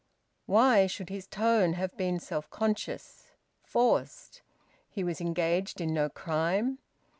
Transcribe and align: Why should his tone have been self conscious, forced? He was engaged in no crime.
Why 0.47 0.87
should 0.87 1.09
his 1.09 1.27
tone 1.27 1.73
have 1.73 1.95
been 1.95 2.19
self 2.19 2.49
conscious, 2.49 3.27
forced? 3.61 4.41
He 4.89 5.03
was 5.03 5.21
engaged 5.21 5.79
in 5.79 5.93
no 5.93 6.09
crime. 6.09 6.79